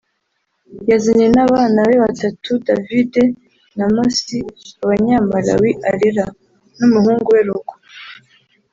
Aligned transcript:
yazanye 0.89 1.27
n’abana 1.35 1.79
be 1.87 1.95
batatu 2.05 2.49
David 2.67 3.13
na 3.77 3.85
Mercy 3.95 4.39
[Abanyamalawi 4.83 5.71
arera] 5.91 6.25
n’umuhungu 6.77 7.27
we 7.35 7.41
Rocco 7.47 7.75